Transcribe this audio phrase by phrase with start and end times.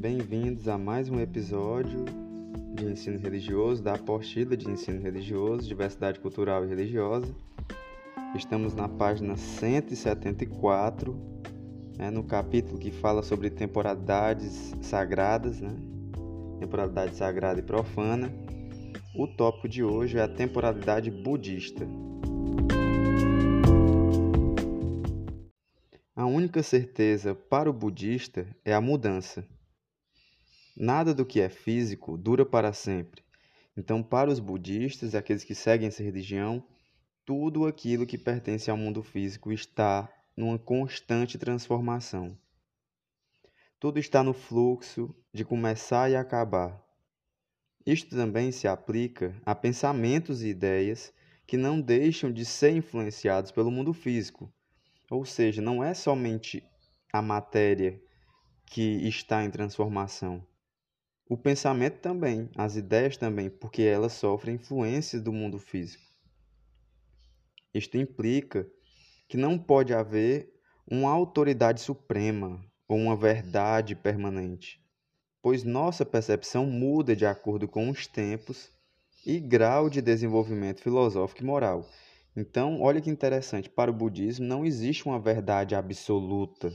[0.00, 2.06] Bem-vindos a mais um episódio
[2.74, 7.30] de ensino religioso, da apostila de ensino religioso, diversidade cultural e religiosa.
[8.34, 11.14] Estamos na página 174,
[11.98, 15.76] né, no capítulo que fala sobre temporalidades sagradas, né?
[16.58, 18.32] temporalidade sagrada e profana.
[19.14, 21.86] O tópico de hoje é a temporalidade budista.
[26.16, 29.44] A única certeza para o budista é a mudança.
[30.82, 33.22] Nada do que é físico dura para sempre.
[33.76, 36.66] Então, para os budistas aqueles que seguem essa religião,
[37.22, 42.34] tudo aquilo que pertence ao mundo físico está numa constante transformação.
[43.78, 46.82] Tudo está no fluxo de começar e acabar.
[47.84, 51.12] Isto também se aplica a pensamentos e ideias
[51.46, 54.50] que não deixam de ser influenciados pelo mundo físico,
[55.10, 56.64] ou seja, não é somente
[57.12, 58.00] a matéria
[58.64, 60.42] que está em transformação.
[61.30, 66.02] O pensamento também, as ideias também, porque elas sofrem influência do mundo físico.
[67.72, 68.66] Isto implica
[69.28, 70.52] que não pode haver
[70.90, 74.84] uma autoridade suprema ou uma verdade permanente,
[75.40, 78.68] pois nossa percepção muda de acordo com os tempos
[79.24, 81.88] e grau de desenvolvimento filosófico e moral.
[82.36, 86.72] Então, olha que interessante, para o budismo não existe uma verdade absoluta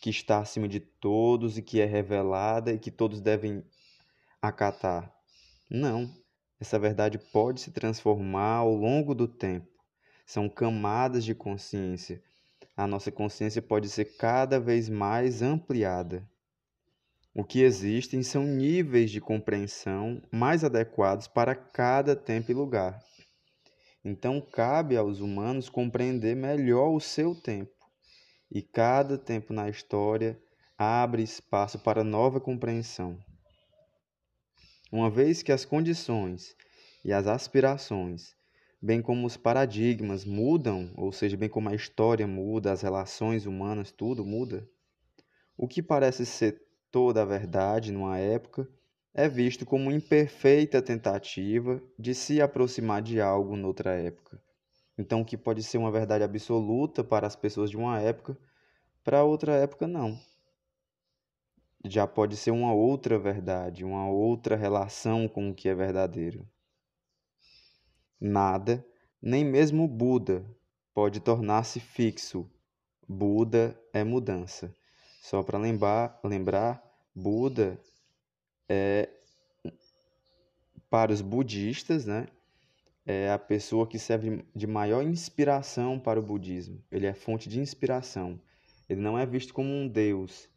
[0.00, 3.62] que está acima de todos e que é revelada e que todos devem
[4.48, 5.12] acatar.
[5.70, 6.10] Não,
[6.60, 9.68] essa verdade pode se transformar ao longo do tempo.
[10.26, 12.22] São camadas de consciência.
[12.76, 16.28] A nossa consciência pode ser cada vez mais ampliada.
[17.34, 23.02] O que existem são níveis de compreensão mais adequados para cada tempo e lugar.
[24.04, 27.72] Então, cabe aos humanos compreender melhor o seu tempo,
[28.50, 30.38] e cada tempo na história
[30.76, 33.18] abre espaço para nova compreensão.
[34.94, 36.54] Uma vez que as condições
[37.04, 38.36] e as aspirações,
[38.80, 43.90] bem como os paradigmas mudam, ou seja, bem como a história muda, as relações humanas,
[43.90, 44.70] tudo muda,
[45.58, 46.62] o que parece ser
[46.92, 48.68] toda a verdade numa época
[49.12, 54.40] é visto como imperfeita tentativa de se aproximar de algo noutra época.
[54.96, 58.38] Então, o que pode ser uma verdade absoluta para as pessoas de uma época,
[59.02, 60.16] para outra época não.
[61.86, 66.48] Já pode ser uma outra verdade, uma outra relação com o que é verdadeiro.
[68.18, 68.84] Nada,
[69.20, 70.44] nem mesmo Buda,
[70.94, 72.50] pode tornar-se fixo.
[73.06, 74.74] Buda é mudança.
[75.20, 76.82] Só para lembrar, lembrar,
[77.14, 77.78] Buda
[78.68, 79.10] é,
[80.88, 82.28] para os budistas, né,
[83.04, 86.82] é a pessoa que serve de maior inspiração para o budismo.
[86.90, 88.40] Ele é fonte de inspiração.
[88.88, 90.48] Ele não é visto como um deus.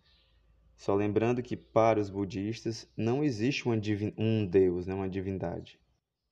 [0.77, 5.77] Só lembrando que para os budistas não existe um deus, né, uma divindade.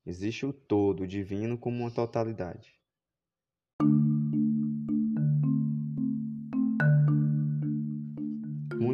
[0.06, 2.76] Existe o todo, o divino como uma totalidade.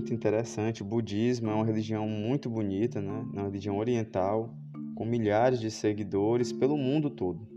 [0.01, 0.81] muito interessante.
[0.81, 3.25] O budismo é uma religião muito bonita, né?
[3.33, 4.53] É uma religião oriental,
[4.95, 7.47] com milhares de seguidores pelo mundo todo.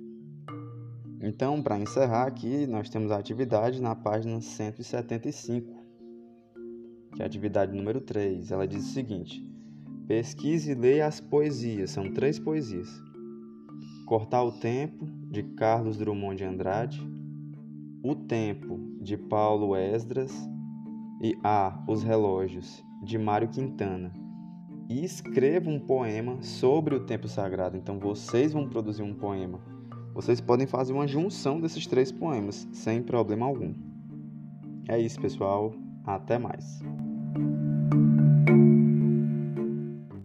[1.21, 5.84] Então, para encerrar aqui, nós temos a atividade na página 175,
[7.15, 8.51] que é a atividade número 3.
[8.51, 9.43] Ela diz o seguinte:
[10.07, 12.89] pesquise e leia as poesias, são três poesias.
[14.07, 17.01] Cortar o Tempo, de Carlos Drummond de Andrade,
[18.03, 20.33] O Tempo, de Paulo Esdras
[21.23, 21.83] e A.
[21.89, 24.13] Os Relógios, de Mário Quintana.
[24.89, 27.77] E escreva um poema sobre o tempo sagrado.
[27.77, 29.59] Então vocês vão produzir um poema.
[30.13, 33.75] Vocês podem fazer uma junção desses três poemas sem problema algum.
[34.87, 35.75] É isso, pessoal.
[36.07, 36.83] Até mais.